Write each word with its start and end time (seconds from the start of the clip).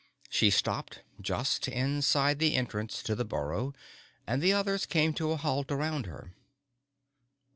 She 0.31 0.49
stopped, 0.49 1.03
just 1.21 1.67
inside 1.67 2.39
the 2.39 2.55
entrance 2.55 3.03
to 3.03 3.13
the 3.13 3.23
burrow 3.23 3.75
and 4.25 4.41
the 4.41 4.51
others 4.51 4.87
came 4.87 5.13
to 5.13 5.29
a 5.29 5.37
halt 5.37 5.69
around 5.71 6.07
her. 6.07 6.33